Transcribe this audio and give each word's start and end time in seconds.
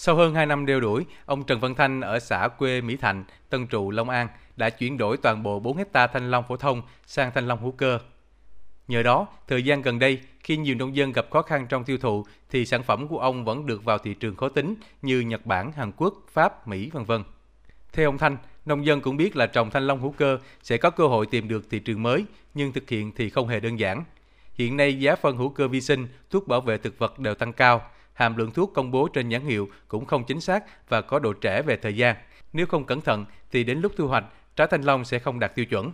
Sau 0.00 0.14
hơn 0.14 0.34
2 0.34 0.46
năm 0.46 0.66
đeo 0.66 0.80
đuổi, 0.80 1.06
ông 1.26 1.44
Trần 1.44 1.60
Văn 1.60 1.74
Thanh 1.74 2.00
ở 2.00 2.18
xã 2.18 2.48
quê 2.48 2.80
Mỹ 2.80 2.96
Thạnh, 2.96 3.24
Tân 3.48 3.66
Trụ, 3.66 3.90
Long 3.90 4.08
An 4.08 4.28
đã 4.56 4.70
chuyển 4.70 4.98
đổi 4.98 5.16
toàn 5.16 5.42
bộ 5.42 5.60
4 5.60 5.76
hecta 5.76 6.06
thanh 6.06 6.30
long 6.30 6.44
phổ 6.48 6.56
thông 6.56 6.82
sang 7.06 7.30
thanh 7.34 7.48
long 7.48 7.62
hữu 7.62 7.70
cơ. 7.70 7.98
Nhờ 8.88 9.02
đó, 9.02 9.26
thời 9.48 9.62
gian 9.62 9.82
gần 9.82 9.98
đây, 9.98 10.20
khi 10.40 10.56
nhiều 10.56 10.74
nông 10.74 10.96
dân 10.96 11.12
gặp 11.12 11.26
khó 11.30 11.42
khăn 11.42 11.66
trong 11.68 11.84
tiêu 11.84 11.98
thụ, 11.98 12.26
thì 12.50 12.66
sản 12.66 12.82
phẩm 12.82 13.08
của 13.08 13.18
ông 13.18 13.44
vẫn 13.44 13.66
được 13.66 13.84
vào 13.84 13.98
thị 13.98 14.14
trường 14.14 14.36
khó 14.36 14.48
tính 14.48 14.74
như 15.02 15.20
Nhật 15.20 15.46
Bản, 15.46 15.72
Hàn 15.72 15.92
Quốc, 15.96 16.14
Pháp, 16.32 16.68
Mỹ, 16.68 16.90
vân 16.92 17.04
vân. 17.04 17.24
Theo 17.92 18.08
ông 18.08 18.18
Thanh, 18.18 18.36
nông 18.64 18.86
dân 18.86 19.00
cũng 19.00 19.16
biết 19.16 19.36
là 19.36 19.46
trồng 19.46 19.70
thanh 19.70 19.86
long 19.86 20.00
hữu 20.00 20.10
cơ 20.10 20.38
sẽ 20.62 20.76
có 20.76 20.90
cơ 20.90 21.06
hội 21.06 21.26
tìm 21.26 21.48
được 21.48 21.70
thị 21.70 21.78
trường 21.78 22.02
mới, 22.02 22.24
nhưng 22.54 22.72
thực 22.72 22.88
hiện 22.88 23.12
thì 23.16 23.30
không 23.30 23.48
hề 23.48 23.60
đơn 23.60 23.78
giản. 23.78 24.04
Hiện 24.54 24.76
nay 24.76 25.00
giá 25.00 25.16
phân 25.16 25.36
hữu 25.36 25.48
cơ 25.48 25.68
vi 25.68 25.80
sinh, 25.80 26.08
thuốc 26.30 26.48
bảo 26.48 26.60
vệ 26.60 26.78
thực 26.78 26.98
vật 26.98 27.18
đều 27.18 27.34
tăng 27.34 27.52
cao, 27.52 27.82
hàm 28.18 28.36
lượng 28.36 28.50
thuốc 28.50 28.72
công 28.74 28.90
bố 28.90 29.08
trên 29.08 29.28
nhãn 29.28 29.42
hiệu 29.42 29.68
cũng 29.88 30.06
không 30.06 30.24
chính 30.24 30.40
xác 30.40 30.64
và 30.88 31.00
có 31.00 31.18
độ 31.18 31.32
trễ 31.40 31.62
về 31.62 31.76
thời 31.76 31.96
gian. 31.96 32.16
Nếu 32.52 32.66
không 32.66 32.84
cẩn 32.84 33.00
thận 33.00 33.24
thì 33.50 33.64
đến 33.64 33.80
lúc 33.80 33.92
thu 33.96 34.08
hoạch, 34.08 34.24
trái 34.56 34.66
thanh 34.70 34.82
long 34.82 35.04
sẽ 35.04 35.18
không 35.18 35.38
đạt 35.38 35.54
tiêu 35.54 35.64
chuẩn. 35.64 35.92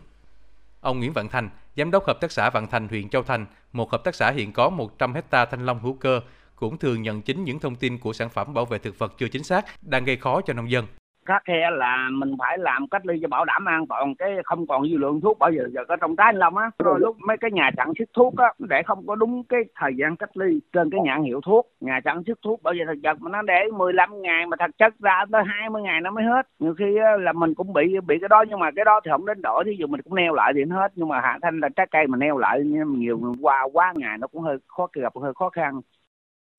Ông 0.81 0.99
Nguyễn 0.99 1.13
Vạn 1.13 1.29
Thành, 1.29 1.51
giám 1.77 1.91
đốc 1.91 2.07
hợp 2.07 2.21
tác 2.21 2.33
xã 2.33 2.51
Vạn 2.51 2.67
Thành 2.67 2.89
huyện 2.89 3.09
Châu 3.09 3.23
Thành, 3.23 3.47
một 3.73 3.91
hợp 3.93 4.05
tác 4.05 4.15
xã 4.15 4.31
hiện 4.31 4.53
có 4.53 4.71
100 4.71 5.15
hecta 5.15 5.45
thanh 5.45 5.67
long 5.67 5.81
hữu 5.81 5.95
cơ, 5.95 6.21
cũng 6.57 6.79
thường 6.79 7.03
nhận 7.03 7.23
chính 7.23 7.45
những 7.45 7.59
thông 7.59 7.77
tin 7.77 7.99
của 7.99 8.13
sản 8.13 8.31
phẩm 8.31 8.55
bảo 8.55 8.65
vệ 8.65 8.79
thực 8.79 8.99
vật 8.99 9.15
chưa 9.19 9.29
chính 9.29 9.45
xác 9.45 9.65
đang 9.83 10.05
gây 10.05 10.17
khó 10.17 10.41
cho 10.41 10.53
nông 10.53 10.71
dân 10.71 10.87
khắc 11.27 11.43
khe 11.45 11.71
là 11.71 12.09
mình 12.13 12.37
phải 12.39 12.59
làm 12.59 12.89
cách 12.89 13.07
ly 13.07 13.19
cho 13.23 13.29
bảo 13.29 13.45
đảm 13.45 13.65
an 13.69 13.87
toàn, 13.87 14.15
cái 14.15 14.31
không 14.45 14.67
còn 14.67 14.89
dư 14.89 14.97
lượng 14.97 15.21
thuốc 15.21 15.39
bao 15.39 15.51
giờ 15.53 15.69
giờ 15.73 15.81
có 15.89 15.97
trong 15.97 16.17
trái 16.17 16.25
anh 16.25 16.37
long 16.37 16.57
á. 16.57 16.71
Rồi 16.79 17.01
lúc 17.01 17.17
mấy 17.21 17.37
cái 17.37 17.51
nhà 17.51 17.71
sản 17.77 17.93
xuất 17.99 18.09
thuốc 18.15 18.37
á, 18.37 18.53
để 18.59 18.83
không 18.87 19.07
có 19.07 19.15
đúng 19.15 19.45
cái 19.45 19.61
thời 19.75 19.93
gian 19.97 20.17
cách 20.17 20.37
ly 20.37 20.61
trên 20.73 20.91
cái 20.91 21.01
nhãn 21.05 21.23
hiệu 21.23 21.41
thuốc, 21.41 21.71
nhà 21.81 22.01
sản 22.05 22.23
xuất 22.27 22.39
thuốc 22.45 22.63
bao 22.63 22.75
giờ 22.75 22.85
thực 22.87 23.01
chất 23.03 23.21
mà 23.21 23.31
nó 23.31 23.43
để 23.43 23.61
15 23.77 24.23
ngày 24.23 24.47
mà 24.47 24.57
thật 24.61 24.71
chất 24.79 24.95
ra 24.99 25.25
tới 25.33 25.43
20 25.47 25.83
ngày 25.83 26.01
nó 26.01 26.11
mới 26.11 26.25
hết. 26.25 26.49
Nhiều 26.59 26.75
khi 26.79 26.99
là 27.21 27.33
mình 27.33 27.55
cũng 27.55 27.73
bị 27.73 28.01
bị 28.07 28.19
cái 28.21 28.29
đó 28.29 28.45
nhưng 28.49 28.59
mà 28.59 28.71
cái 28.77 28.85
đó 28.85 29.01
thì 29.05 29.11
không 29.11 29.27
đến 29.27 29.43
đổi 29.43 29.65
thí 29.65 29.77
dụ 29.79 29.87
mình 29.87 30.03
cũng 30.03 30.15
neo 30.15 30.35
lại 30.35 30.53
thì 30.57 30.65
nó 30.65 30.81
hết. 30.81 30.93
Nhưng 30.95 31.09
mà 31.09 31.21
hạ 31.21 31.39
thanh 31.43 31.61
là 31.61 31.69
trái 31.69 31.87
cây 31.91 32.07
mà 32.07 32.19
neo 32.19 32.39
lại 32.39 32.61
nhiều 32.87 33.35
qua, 33.41 33.69
quá 33.73 33.93
ngày 33.97 34.19
nó 34.19 34.27
cũng 34.27 34.43
hơi 34.43 34.57
khó, 34.67 34.89
gặp 34.93 35.13
hơi 35.23 35.33
khó 35.35 35.51
khăn. 35.51 35.81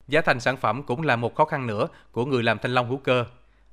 Giá 0.08 0.22
thành 0.22 0.40
sản 0.40 0.58
phẩm 0.58 0.84
cũng 0.84 1.02
là 1.02 1.16
một 1.16 1.36
khó 1.36 1.46
khăn 1.46 1.68
nữa 1.68 1.88
của 2.12 2.26
người 2.26 2.44
làm 2.44 2.58
thanh 2.58 2.72
long 2.72 2.90
hữu 2.90 2.98
cơ. 2.98 3.26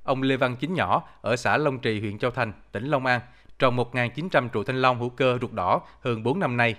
Ông 0.03 0.21
Lê 0.21 0.37
Văn 0.37 0.55
Chính 0.55 0.73
Nhỏ 0.73 1.03
ở 1.21 1.35
xã 1.35 1.57
Long 1.57 1.79
Trì, 1.79 1.99
huyện 1.99 2.17
Châu 2.17 2.31
Thành, 2.31 2.53
tỉnh 2.71 2.85
Long 2.85 3.05
An, 3.05 3.21
trồng 3.59 3.77
1.900 3.77 4.49
trụ 4.49 4.63
thanh 4.63 4.81
long 4.81 4.99
hữu 4.99 5.09
cơ 5.09 5.37
ruột 5.41 5.51
đỏ 5.51 5.81
hơn 6.01 6.23
4 6.23 6.39
năm 6.39 6.57
nay. 6.57 6.75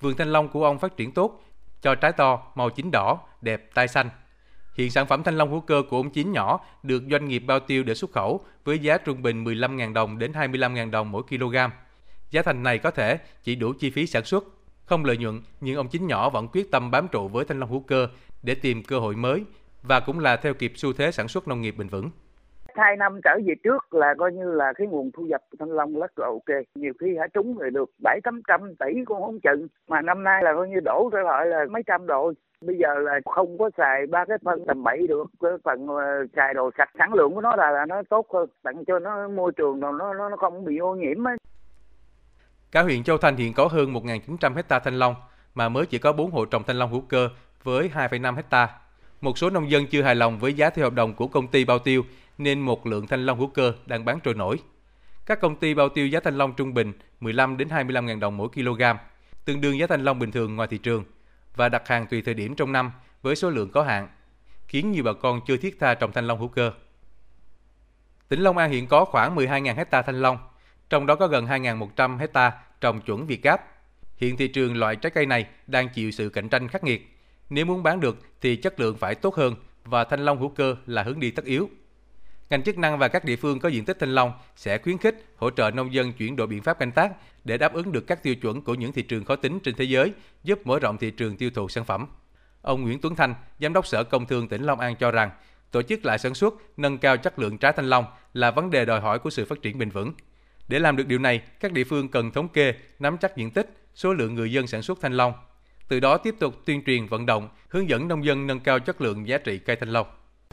Vườn 0.00 0.16
thanh 0.16 0.32
long 0.32 0.48
của 0.48 0.64
ông 0.64 0.78
phát 0.78 0.96
triển 0.96 1.12
tốt, 1.12 1.42
cho 1.82 1.94
trái 1.94 2.12
to, 2.12 2.42
màu 2.54 2.70
chín 2.70 2.90
đỏ, 2.90 3.18
đẹp, 3.40 3.70
tai 3.74 3.88
xanh. 3.88 4.10
Hiện 4.74 4.90
sản 4.90 5.06
phẩm 5.06 5.22
thanh 5.22 5.38
long 5.38 5.50
hữu 5.50 5.60
cơ 5.60 5.82
của 5.90 5.96
ông 5.96 6.10
Chín 6.10 6.32
Nhỏ 6.32 6.60
được 6.82 7.02
doanh 7.10 7.28
nghiệp 7.28 7.38
bao 7.38 7.60
tiêu 7.60 7.82
để 7.82 7.94
xuất 7.94 8.12
khẩu 8.12 8.40
với 8.64 8.78
giá 8.78 8.98
trung 8.98 9.22
bình 9.22 9.44
15.000 9.44 9.92
đồng 9.92 10.18
đến 10.18 10.32
25.000 10.32 10.90
đồng 10.90 11.12
mỗi 11.12 11.22
kg. 11.22 11.56
Giá 12.30 12.42
thành 12.42 12.62
này 12.62 12.78
có 12.78 12.90
thể 12.90 13.18
chỉ 13.44 13.54
đủ 13.54 13.72
chi 13.80 13.90
phí 13.90 14.06
sản 14.06 14.24
xuất, 14.24 14.44
không 14.84 15.04
lợi 15.04 15.16
nhuận 15.16 15.42
nhưng 15.60 15.76
ông 15.76 15.88
Chín 15.88 16.06
Nhỏ 16.06 16.30
vẫn 16.30 16.48
quyết 16.48 16.70
tâm 16.70 16.90
bám 16.90 17.08
trụ 17.08 17.28
với 17.28 17.44
thanh 17.44 17.60
long 17.60 17.70
hữu 17.70 17.80
cơ 17.80 18.08
để 18.42 18.54
tìm 18.54 18.82
cơ 18.82 18.98
hội 18.98 19.16
mới 19.16 19.44
và 19.82 20.00
cũng 20.00 20.18
là 20.18 20.36
theo 20.36 20.54
kịp 20.54 20.72
xu 20.76 20.92
thế 20.92 21.12
sản 21.12 21.28
xuất 21.28 21.48
nông 21.48 21.60
nghiệp 21.60 21.74
bền 21.78 21.88
vững 21.88 22.10
hai 22.74 22.96
năm 22.96 23.20
trở 23.24 23.38
về 23.46 23.54
trước 23.64 23.94
là 23.94 24.14
coi 24.18 24.32
như 24.32 24.52
là 24.52 24.72
cái 24.72 24.86
nguồn 24.86 25.10
thu 25.10 25.22
nhập 25.22 25.40
thanh 25.58 25.70
long 25.70 26.00
rất 26.00 26.18
là 26.18 26.26
ok. 26.26 26.64
Nhiều 26.74 26.92
khi 27.00 27.16
hả 27.16 27.26
trúng 27.34 27.58
rồi 27.58 27.70
được 27.70 27.90
bảy 28.02 28.20
tám 28.24 28.42
trăm 28.48 28.74
tỷ 28.74 29.04
cũng 29.04 29.22
không 29.22 29.40
chừng. 29.40 29.66
Mà 29.88 30.00
năm 30.02 30.24
nay 30.24 30.42
là 30.42 30.54
coi 30.54 30.68
như 30.68 30.80
đổ 30.80 31.10
trở 31.12 31.20
lại 31.20 31.46
là 31.46 31.64
mấy 31.70 31.82
trăm 31.86 32.06
rồi 32.06 32.34
bây 32.60 32.76
giờ 32.78 32.98
là 32.98 33.20
không 33.24 33.58
có 33.58 33.70
xài 33.76 34.06
ba 34.06 34.24
cái 34.24 34.38
phân 34.44 34.66
tầm 34.66 34.82
bậy 34.84 35.06
được. 35.06 35.26
Cái 35.40 35.52
phần 35.64 35.88
ờ, 35.88 36.26
xài 36.36 36.54
đồ 36.54 36.70
sạch 36.78 36.90
sản 36.98 37.14
lượng 37.14 37.34
của 37.34 37.40
nó 37.40 37.56
là, 37.56 37.70
là 37.70 37.86
nó 37.86 38.02
tốt 38.10 38.26
hơn. 38.34 38.48
Tặng 38.62 38.84
cho 38.86 38.98
nó 38.98 39.28
môi 39.28 39.52
trường 39.56 39.80
nó 39.80 39.92
nó 39.92 40.14
nó 40.14 40.36
không 40.36 40.64
bị 40.64 40.76
ô 40.76 40.94
nhiễm 40.94 41.28
ấy. 41.28 41.36
Cả 42.72 42.82
huyện 42.82 43.02
Châu 43.02 43.18
Thành 43.18 43.36
hiện 43.36 43.52
có 43.54 43.68
hơn 43.72 43.92
1.900 43.92 44.54
hecta 44.54 44.78
thanh 44.78 44.98
long 44.98 45.14
mà 45.54 45.68
mới 45.68 45.86
chỉ 45.86 45.98
có 45.98 46.12
4 46.12 46.30
hộ 46.30 46.44
trồng 46.44 46.62
thanh 46.66 46.76
long 46.76 46.90
hữu 46.90 47.00
cơ 47.08 47.28
với 47.62 47.90
2,5 47.94 48.34
hecta. 48.34 48.68
Một 49.22 49.38
số 49.38 49.50
nông 49.50 49.70
dân 49.70 49.86
chưa 49.86 50.02
hài 50.02 50.14
lòng 50.14 50.38
với 50.38 50.54
giá 50.54 50.70
theo 50.70 50.84
hợp 50.84 50.94
đồng 50.94 51.14
của 51.14 51.28
công 51.28 51.48
ty 51.48 51.64
bao 51.64 51.78
tiêu 51.78 52.04
nên 52.38 52.60
một 52.60 52.86
lượng 52.86 53.06
thanh 53.06 53.26
long 53.26 53.38
hữu 53.38 53.48
cơ 53.48 53.72
đang 53.86 54.04
bán 54.04 54.20
trôi 54.20 54.34
nổi. 54.34 54.58
Các 55.26 55.40
công 55.40 55.56
ty 55.56 55.74
bao 55.74 55.88
tiêu 55.88 56.06
giá 56.06 56.20
thanh 56.20 56.38
long 56.38 56.54
trung 56.54 56.74
bình 56.74 56.92
15 57.20 57.56
đến 57.56 57.68
25 57.68 58.06
000 58.06 58.20
đồng 58.20 58.36
mỗi 58.36 58.48
kg, 58.48 58.82
tương 59.44 59.60
đương 59.60 59.78
giá 59.78 59.86
thanh 59.86 60.04
long 60.04 60.18
bình 60.18 60.30
thường 60.30 60.56
ngoài 60.56 60.68
thị 60.68 60.78
trường 60.78 61.04
và 61.56 61.68
đặt 61.68 61.88
hàng 61.88 62.06
tùy 62.06 62.22
thời 62.22 62.34
điểm 62.34 62.54
trong 62.54 62.72
năm 62.72 62.92
với 63.22 63.36
số 63.36 63.50
lượng 63.50 63.70
có 63.70 63.82
hạn, 63.82 64.08
khiến 64.68 64.92
nhiều 64.92 65.04
bà 65.04 65.12
con 65.12 65.40
chưa 65.46 65.56
thiết 65.56 65.80
tha 65.80 65.94
trồng 65.94 66.12
thanh 66.12 66.26
long 66.26 66.38
hữu 66.38 66.48
cơ. 66.48 66.72
Tỉnh 68.28 68.40
Long 68.40 68.58
An 68.58 68.70
hiện 68.70 68.86
có 68.86 69.04
khoảng 69.04 69.36
12.000 69.36 69.74
hecta 69.74 70.02
thanh 70.02 70.22
long, 70.22 70.38
trong 70.90 71.06
đó 71.06 71.14
có 71.14 71.26
gần 71.26 71.46
2.100 71.46 72.18
hecta 72.18 72.52
trồng 72.80 73.00
chuẩn 73.00 73.26
Việt 73.26 73.42
Gáp. 73.42 73.60
Hiện 74.16 74.36
thị 74.36 74.48
trường 74.48 74.76
loại 74.76 74.96
trái 74.96 75.10
cây 75.10 75.26
này 75.26 75.46
đang 75.66 75.88
chịu 75.88 76.10
sự 76.10 76.28
cạnh 76.28 76.48
tranh 76.48 76.68
khắc 76.68 76.84
nghiệt. 76.84 77.08
Nếu 77.50 77.64
muốn 77.66 77.82
bán 77.82 78.00
được 78.00 78.18
thì 78.40 78.56
chất 78.56 78.80
lượng 78.80 78.96
phải 78.96 79.14
tốt 79.14 79.34
hơn 79.34 79.54
và 79.84 80.04
thanh 80.04 80.24
long 80.24 80.38
hữu 80.38 80.48
cơ 80.48 80.76
là 80.86 81.02
hướng 81.02 81.20
đi 81.20 81.30
tất 81.30 81.44
yếu. 81.44 81.70
Ngành 82.50 82.62
chức 82.62 82.78
năng 82.78 82.98
và 82.98 83.08
các 83.08 83.24
địa 83.24 83.36
phương 83.36 83.58
có 83.58 83.68
diện 83.68 83.84
tích 83.84 83.96
thanh 84.00 84.14
long 84.14 84.32
sẽ 84.56 84.78
khuyến 84.78 84.98
khích 84.98 85.24
hỗ 85.36 85.50
trợ 85.50 85.70
nông 85.70 85.94
dân 85.94 86.12
chuyển 86.12 86.36
đổi 86.36 86.46
biện 86.46 86.62
pháp 86.62 86.78
canh 86.78 86.92
tác 86.92 87.12
để 87.44 87.58
đáp 87.58 87.72
ứng 87.72 87.92
được 87.92 88.06
các 88.06 88.22
tiêu 88.22 88.34
chuẩn 88.34 88.62
của 88.62 88.74
những 88.74 88.92
thị 88.92 89.02
trường 89.02 89.24
khó 89.24 89.36
tính 89.36 89.60
trên 89.60 89.74
thế 89.74 89.84
giới, 89.84 90.12
giúp 90.44 90.66
mở 90.66 90.78
rộng 90.78 90.98
thị 90.98 91.10
trường 91.10 91.36
tiêu 91.36 91.50
thụ 91.54 91.68
sản 91.68 91.84
phẩm. 91.84 92.06
Ông 92.62 92.82
Nguyễn 92.82 93.00
Tuấn 93.00 93.16
Thanh, 93.16 93.34
Giám 93.60 93.72
đốc 93.72 93.86
Sở 93.86 94.04
Công 94.04 94.26
Thương 94.26 94.48
tỉnh 94.48 94.62
Long 94.62 94.80
An 94.80 94.96
cho 94.96 95.10
rằng, 95.10 95.30
tổ 95.70 95.82
chức 95.82 96.04
lại 96.04 96.18
sản 96.18 96.34
xuất, 96.34 96.54
nâng 96.76 96.98
cao 96.98 97.16
chất 97.16 97.38
lượng 97.38 97.58
trái 97.58 97.72
thanh 97.72 97.86
long 97.86 98.04
là 98.34 98.50
vấn 98.50 98.70
đề 98.70 98.84
đòi 98.84 99.00
hỏi 99.00 99.18
của 99.18 99.30
sự 99.30 99.44
phát 99.44 99.62
triển 99.62 99.78
bền 99.78 99.90
vững. 99.90 100.12
Để 100.68 100.78
làm 100.78 100.96
được 100.96 101.06
điều 101.06 101.18
này, 101.18 101.42
các 101.60 101.72
địa 101.72 101.84
phương 101.84 102.08
cần 102.08 102.30
thống 102.30 102.48
kê, 102.48 102.74
nắm 102.98 103.18
chắc 103.18 103.36
diện 103.36 103.50
tích, 103.50 103.76
số 103.94 104.12
lượng 104.12 104.34
người 104.34 104.52
dân 104.52 104.66
sản 104.66 104.82
xuất 104.82 104.98
thanh 105.00 105.12
long. 105.12 105.32
Từ 105.92 106.00
đó 106.00 106.18
tiếp 106.18 106.34
tục 106.38 106.54
tuyên 106.64 106.82
truyền 106.86 107.06
vận 107.06 107.26
động, 107.26 107.48
hướng 107.68 107.88
dẫn 107.88 108.08
nông 108.08 108.24
dân 108.24 108.46
nâng 108.46 108.60
cao 108.60 108.78
chất 108.78 109.00
lượng 109.00 109.28
giá 109.28 109.38
trị 109.38 109.58
cây 109.58 109.76
thanh 109.76 109.88
long. 109.88 110.06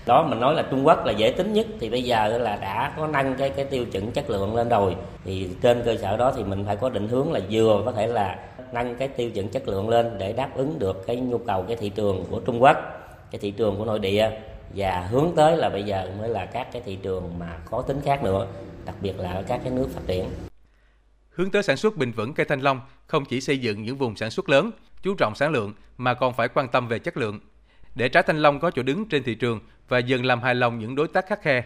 Đó 0.05 0.27
mình 0.29 0.39
nói 0.39 0.55
là 0.55 0.67
Trung 0.71 0.87
Quốc 0.87 1.05
là 1.05 1.11
dễ 1.11 1.31
tính 1.31 1.53
nhất 1.53 1.67
thì 1.79 1.89
bây 1.89 2.03
giờ 2.03 2.37
là 2.37 2.55
đã 2.55 2.93
có 2.97 3.07
nâng 3.07 3.35
cái 3.35 3.49
cái 3.49 3.65
tiêu 3.65 3.85
chuẩn 3.85 4.11
chất 4.11 4.29
lượng 4.29 4.55
lên 4.55 4.69
rồi. 4.69 4.95
Thì 5.23 5.49
trên 5.61 5.81
cơ 5.85 5.97
sở 5.97 6.17
đó 6.17 6.33
thì 6.37 6.43
mình 6.43 6.65
phải 6.65 6.75
có 6.75 6.89
định 6.89 7.07
hướng 7.07 7.31
là 7.31 7.39
vừa 7.51 7.81
có 7.85 7.91
thể 7.91 8.07
là 8.07 8.39
nâng 8.73 8.95
cái 8.95 9.07
tiêu 9.07 9.29
chuẩn 9.31 9.49
chất 9.49 9.67
lượng 9.67 9.89
lên 9.89 10.17
để 10.17 10.33
đáp 10.33 10.49
ứng 10.55 10.79
được 10.79 11.07
cái 11.07 11.15
nhu 11.15 11.37
cầu 11.37 11.65
cái 11.67 11.77
thị 11.77 11.89
trường 11.89 12.25
của 12.29 12.39
Trung 12.39 12.61
Quốc 12.63 12.77
cái 13.31 13.39
thị 13.39 13.51
trường 13.51 13.77
của 13.77 13.85
nội 13.85 13.99
địa 13.99 14.31
và 14.75 15.07
hướng 15.11 15.27
tới 15.35 15.57
là 15.57 15.69
bây 15.69 15.83
giờ 15.83 16.11
mới 16.19 16.29
là 16.29 16.45
các 16.45 16.67
cái 16.73 16.81
thị 16.85 16.97
trường 17.03 17.39
mà 17.39 17.57
có 17.65 17.81
tính 17.81 18.01
khác 18.05 18.23
nữa 18.23 18.47
đặc 18.85 18.95
biệt 19.01 19.19
là 19.19 19.31
ở 19.31 19.43
các 19.47 19.61
cái 19.63 19.73
nước 19.73 19.87
phát 19.93 20.01
triển. 20.07 20.25
Hướng 21.29 21.51
tới 21.51 21.63
sản 21.63 21.77
xuất 21.77 21.97
bền 21.97 22.11
vững 22.11 22.33
cây 22.33 22.45
thanh 22.45 22.61
long 22.61 22.81
không 23.07 23.25
chỉ 23.25 23.41
xây 23.41 23.57
dựng 23.57 23.83
những 23.83 23.97
vùng 23.97 24.15
sản 24.15 24.31
xuất 24.31 24.49
lớn 24.49 24.71
chú 25.03 25.15
trọng 25.15 25.35
sản 25.35 25.51
lượng 25.51 25.73
mà 25.97 26.13
còn 26.13 26.33
phải 26.33 26.47
quan 26.47 26.67
tâm 26.67 26.87
về 26.87 26.99
chất 26.99 27.17
lượng 27.17 27.39
để 27.95 28.09
trái 28.09 28.23
thanh 28.23 28.37
long 28.37 28.59
có 28.59 28.71
chỗ 28.71 28.83
đứng 28.83 29.09
trên 29.09 29.23
thị 29.23 29.35
trường 29.35 29.59
và 29.87 29.97
dần 29.99 30.25
làm 30.25 30.41
hài 30.41 30.55
lòng 30.55 30.79
những 30.79 30.95
đối 30.95 31.07
tác 31.07 31.27
khắc 31.27 31.41
khe. 31.41 31.63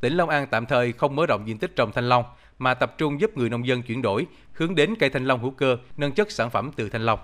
Tỉnh 0.00 0.16
Long 0.16 0.28
An 0.28 0.46
tạm 0.50 0.66
thời 0.66 0.92
không 0.92 1.16
mở 1.16 1.26
rộng 1.26 1.48
diện 1.48 1.58
tích 1.58 1.76
trồng 1.76 1.92
thanh 1.92 2.08
long 2.08 2.24
mà 2.58 2.74
tập 2.74 2.94
trung 2.98 3.20
giúp 3.20 3.36
người 3.36 3.50
nông 3.50 3.66
dân 3.66 3.82
chuyển 3.82 4.02
đổi, 4.02 4.26
hướng 4.52 4.74
đến 4.74 4.94
cây 4.98 5.10
thanh 5.10 5.24
long 5.24 5.40
hữu 5.40 5.50
cơ, 5.50 5.76
nâng 5.96 6.12
chất 6.12 6.30
sản 6.30 6.50
phẩm 6.50 6.70
từ 6.76 6.88
thanh 6.88 7.02
long. 7.02 7.18